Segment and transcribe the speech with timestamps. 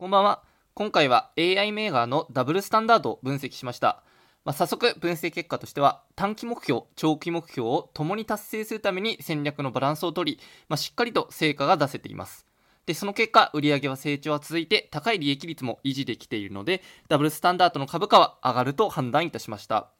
[0.00, 0.44] こんばんは。
[0.74, 4.04] 今回は AI メーカーのダブルスタンダードを分析しました。
[4.44, 12.46] まあ、早速、分析結果としては、短期目標、長期目標を共に達成するために戦略のバランスを取り、まあ、しっかりと成果が出せています。
[12.86, 19.90] で、その結果、売上は成長は続いて、高い利益率も維持できているので、ダブルスタンダードの株価は上がると判断いたしました。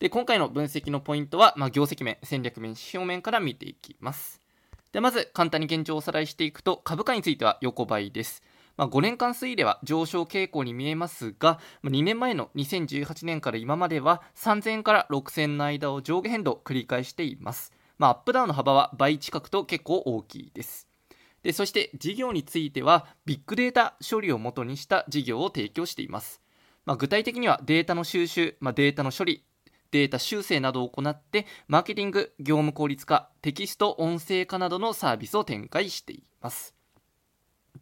[0.00, 4.42] で、今回の分析のポイントは、まあ、業績面、戦略面、指標面から見ていきます。
[4.90, 8.42] で、まず、簡単に現状をおさらいしていくと、株価については横ばいです。
[8.78, 17.72] まあ、5年間推移では上昇傾向に見えますが、2年前の2018年から今までは3000円から6000の間を上下変動繰り返しています。
[17.98, 20.88] まあ、アップダウンの幅は倍近くと結構大きいです。
[21.42, 26.40] でそして事業についてはビッグデータ処理を元にした事業を提供しています。
[26.86, 29.44] まあ、具体的にはデータの収集、まあ、データの処理、
[29.90, 36.77] データ修正などを行って、マーケティング、業務効率化、テキスト、音声化などのサービスを展開しています。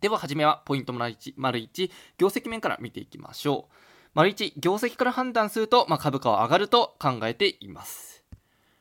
[0.00, 3.74] では、はじめはポイント丸1、丸1、業績面から見ていきましょう。
[4.14, 8.24] 丸1、業績から判断すると、まあ、株価は上がると考えています。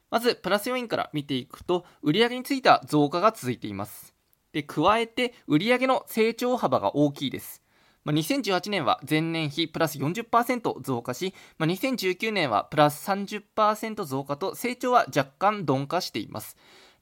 [0.10, 4.14] まず、プラス要因から見ていくと、売上については増加が続いています。
[4.54, 7.62] で、加えて、売上の成長幅が大きいです。
[8.06, 16.56] まあ、2018年は前年比プラス40%増加し、まあ、2019年はプラス30%増加と成長は若干鈍化しています。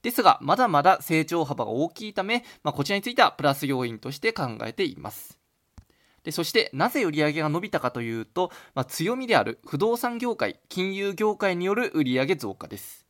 [0.04, 5.38] ですが、まだまだ成長幅が大きいため、まあ、こちらについてはプラス要因として考えています。
[6.24, 13.06] でそして、なぜ売上が伸びたかというと、まあ、強みである不動産業界、金融業界による売上増加です。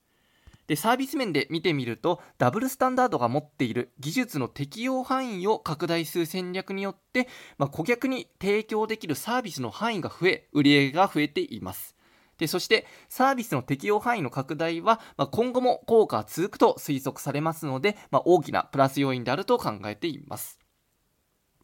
[0.68, 7.26] で、サービス面で見てみると、ダブルスタンダードが持っている技術の適用範囲を拡大する戦略によって、
[7.58, 11.93] まあ、顧客に提供できるサービスの範囲が増え、売上が増えています。
[12.38, 20.58] でそしてサービスの適用範囲の拡大は、まあ、今後も効果が続くと推測されますので、まあ、大きなプラス要因であると考えています。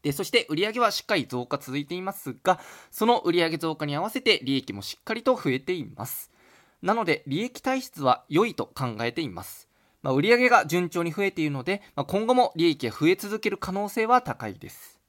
[0.03, 2.59] でそして売上はしっかり増加続いていますが、
[2.91, 6.31] その売上増加に合わせて利益もしっかりと増えています。
[6.81, 9.69] なので利益体質は良いと考えています。
[10.03, 15.01] まあ、売上が順調に増えているので、まあ、今後も利益が増え続ける可能性は高いです。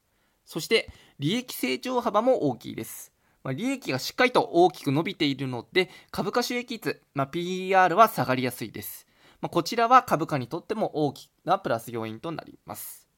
[0.44, 3.11] そして利益成長幅も大きいです。
[3.42, 9.06] ま、利益がしっかりと大きく伸びているので、株価収益率、まあ、PER は下がりやすいです。
[9.40, 13.08] まあ、こちらは株価にとっても大きなプラス要因となります。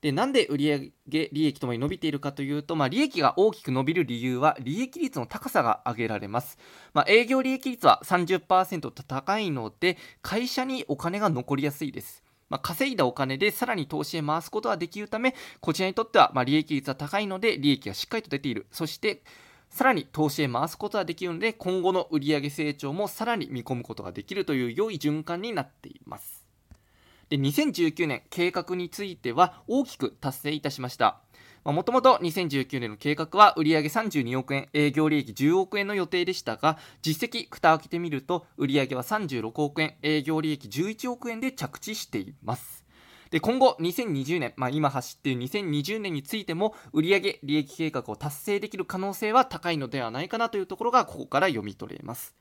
[0.00, 6.58] で、なんで売上利益ともに伸びているかというと、まあ、利益が大きく伸びる理由は、利益率の高さが挙げられます。
[6.92, 12.22] まあ、営業利益率は30%と高いので、会社にお金が残りやすいです。
[12.50, 18.66] まあ、稼いだお金でさらに投資へ回すことができるため、こちらにとってはま利益率は高いので、利益がしっかりと出ている。
[18.70, 19.22] そして、
[19.74, 26.46] さらに投資へ回すことができるので、今後の売上成長もさらに見込むことができるという良い循環になっています。
[27.28, 31.18] で、2019年計画については大きく達成いたしました。
[31.64, 42.83] もともと2019年の計画は売上32億円、営業利益10億円の予定でしたが、実績、蓋を開けてみると、売上は36億円、営業利益11億円で着地しています。
[43.34, 52.36] で今後2020年、まあ、今走っている2020年についても売上利益計画を達成できる可能性は高いのではないかなというところがここから読み取れます。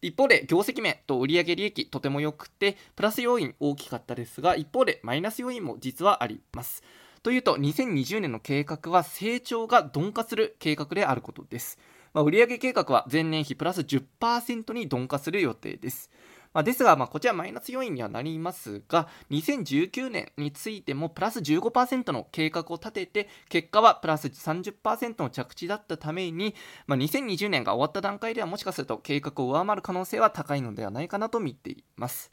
[0.00, 6.82] 一方で業績面と売上利益とても良くてプラス要因大きかったですが一方でマイナス要因も実はあります。
[7.22, 11.78] というと2020年の計画は成長が鈍化する計画であることです、
[12.14, 16.10] まあ、売上計画は前年比プラス10%に鈍化する予定です。
[16.56, 26.54] まあ、ですが、まあ、こちらマイナス要因にはなりますが、2019年についてもプラス15%の計画を立てて、結果はプラス30%の着地だったために、
[26.86, 32.32] まあ、2020年が終わった段階ではもしかすると計画を上回る可能性は高いのではないかなと見ています。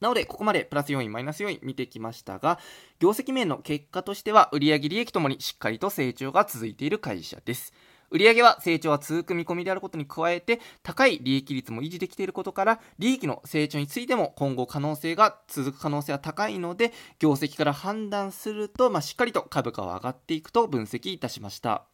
[0.00, 2.58] なので、ここまでプラス要因、マイナス要因見てきましたが、
[2.98, 7.72] 業績面の結果としては、売上利益ともにしっかりと成長が続いている会社です。
[8.12, 21.86] 売上は成長は続く見込みであることに加えて、高い利益率も維持できていることから、利益の成長についても今後可能性が続く可能性は高いので、業績から判断すると、まあ、しっかりと株価は上がっていくと分析いたしました。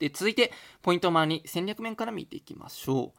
[0.00, 0.52] で、続いて、
[0.82, 3.18] ポイント丸に戦略面から見ていきましょう。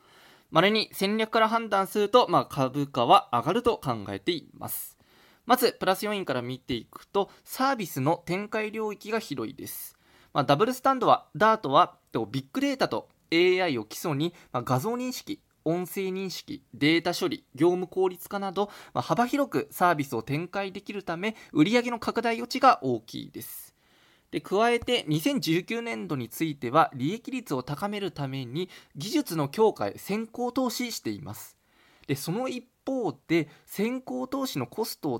[0.51, 4.97] 丸に戦略から判断すると、まあ、株価は上がると考えています。
[5.45, 9.92] まず、プラス要因から見ていくと、サービスの展開領域が広いです。
[10.33, 11.97] まあ、ダブルスタンドは、ダートは
[12.31, 23.73] ビッグデータと AI を基礎に、まあ、画像認識、音声認識、データ処理、業務効率化など、まあ、幅広くサービスを展開できるため、売上の拡大余地が大きいです。
[24.33, 31.55] で加えて2019年度については利益率を高めるために技術の強化へ先行投資しています
[32.07, 35.19] でその一方で先行投資のコストを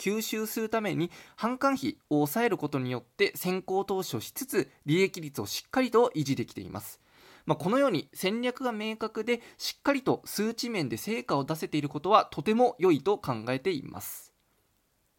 [0.00, 7.00] 吸収するために販管費を抑えることによって先行投資をしつつ利益率をしっかりと維持できています。
[7.44, 14.32] まあ、このように戦略が明確でしっかりと数値面で成果を出せていることはとても良いと考えています。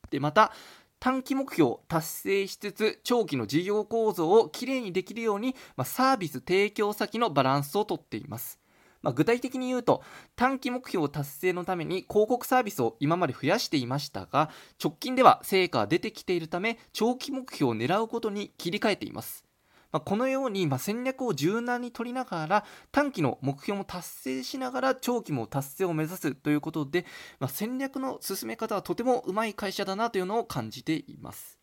[0.10, 0.51] でまた
[1.00, 8.60] 短期目標を達成しつつ長期の事業構造をきれいにできるように、まあ、サービス提供先のバランスをとっています。
[9.01, 10.03] まあ、具体的に言うと
[10.36, 14.50] 短期目標達成のために広告サービスを今まで増やしていましたが
[14.83, 19.45] 直近では成果が出てきているため長期目標を狙うことに切り替えています
[19.92, 27.06] まあ、このように、ま戦略を柔軟に取りながら短期の目標も達成しながら長期も達成を目指すということで、
[27.39, 31.59] まあ、戦略の進め方はとてもうまい会社だなというのを感じています。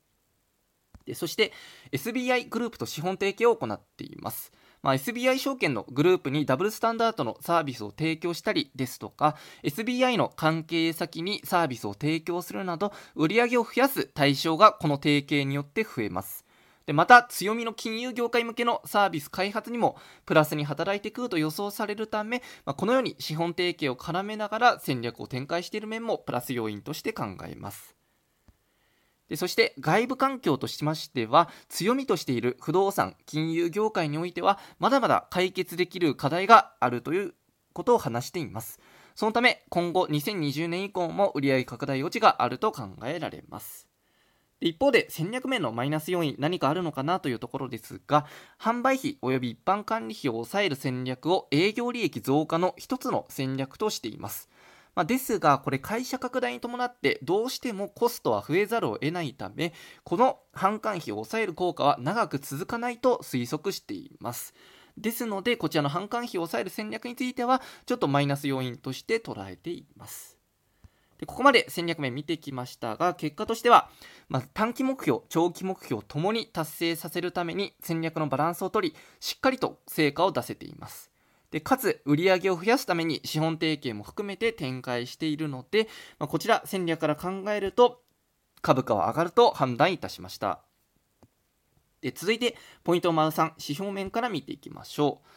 [1.06, 1.52] でそして
[1.92, 4.52] SBI グループと資本提携を行っています。
[4.82, 16.44] まあ、SBI 証券のグループにダブルスタンダードのサービスを提供したりですとか SBI の関係先にサービスを提供するなど売上を増やす対象がこの提携によって増えます。
[16.86, 27.97] でまた強みの金融業界向けのサービス開発にもプラスに働いてくると予想されるため、まあ、このように資本提携を絡めながら戦略を展開している面もプラス要因として考えます。
[29.28, 37.34] でそして外部環境としましては強みとしている不動産金融業界においてはまだまだ解決できる課題があるという
[37.72, 38.80] ことを話しています
[39.14, 43.88] そのため今後2020年以降も売上拡大余地があると考えられます
[44.60, 48.26] 一方で戦略面のマイナス要因何かあるのかなというところですが
[48.60, 54.48] 販売費及び一般管理費を抑える戦略を営業利益増加の一つの戦略としています。
[54.98, 59.72] まあ、ですがこれ会社拡大に伴ってどうしてもコストは増えざるを得ないため
[60.02, 64.54] この販管費を抑える効果は長く続かないと推測しています。
[64.96, 70.36] ですのでこちらの販管費を抑える戦略についてはちょっとマイナス要因として捉えています。
[71.18, 73.90] でここまで戦略面見てきましたが結果としては、
[74.28, 81.12] まあ、短期目標長期目標ともに達成させるために戦略のバランスをとりしっかりと成果を出せています
[81.50, 88.02] でかつ売り上げを増やすために資本提携も含めて展開しているので、まあ、こちら戦略から考えると
[88.60, 90.60] 株価は上がると判断いたしました。
[92.00, 95.28] で続いてポイントをマウさん指標面から見ていきましょう。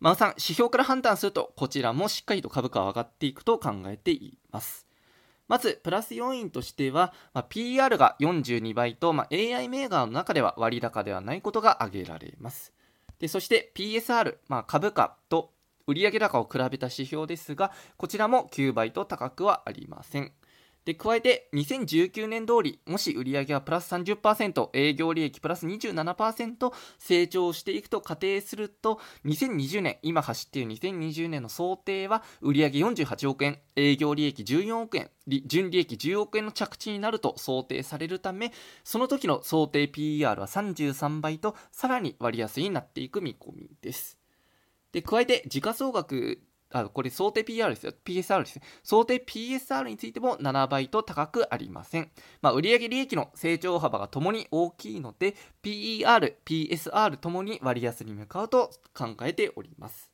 [0.00, 4.86] マウさん指標から判断するとこちらもしっかりと株価は上がっていくと考えています。
[5.50, 12.72] まず、プラス要因としては、まあ、PR が42倍と、まあ、AI メーカーの中では割高ではないことが挙げられます。
[13.18, 15.52] でそして PSR、まあ、株価と
[15.90, 20.32] 売上高を比べた指標ですが、こちらも9倍と高くはありません。
[20.84, 35.10] で加えて2019年通りもし売上はプラス30%営業利益プラス27%成長していくと仮定すると2020年今走っている2020年の想定は売上48億円営業利益14億円
[35.46, 38.52] 純利益10億円の着地になると想定されるため
[38.82, 44.19] その時の想定 PER は33倍とさらに割安になっていく見込みです
[44.92, 46.40] で加えて時価総額
[46.72, 47.92] あこれ想定 PR ですよ。
[48.04, 48.62] PSR ですね。
[48.82, 52.10] 想定 PSR についても7倍と高くありません。
[52.42, 60.10] まあ、売上利益の成長幅がともに大きいので、PER、PSR ともに割安に向かうと考えております。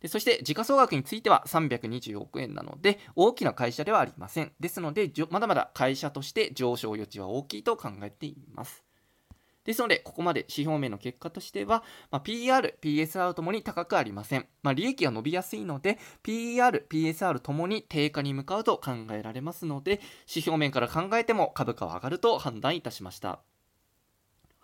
[0.00, 4.52] でそして時価総額については320億円なので大きな会社ではありません。
[4.58, 8.82] ですのでまだまだ会社として上昇余地は大きいと考えています。
[9.64, 14.46] ですので、ここまで指標面の結果としては、まあ、PR、PSR ともに高くありません。
[14.62, 23.40] まあ、利益が伸びやすいので、PER、PSR ともに低下に向かうと考えられますので、指標面から考えても株価は上がると判断いたしました。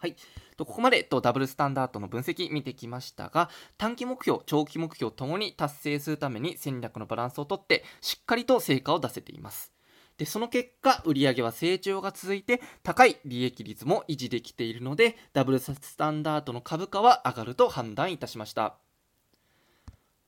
[0.00, 0.14] はい。
[0.56, 9.72] とここまでとダブルスタンダードの分析見てきましたが、短期目標、長期目標ともに達成するために戦略のバランスをとって、しっかりと成果を出せています。
[10.18, 18.74] でその結果売上は成長が続いて高い利益率も維持できているのでダブルスタンダードの株価は上がると判断いたしました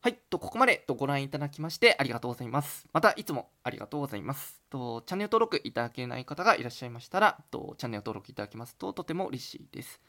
[0.02, 2.86] はい、とここまでとご覧いただきましてありがとうございます。
[2.94, 4.62] またいつもありがとうございます。
[4.70, 10.00] とチャンネル登録いただけない方がいらっしゃいましたらとチャンネル登録いただきますととても嬉しいです。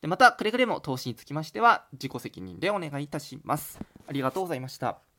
[0.00, 3.78] でまたくれぐれも投資につきましては自己責任でお願いいたします。
[4.08, 5.09] ありがとうございました。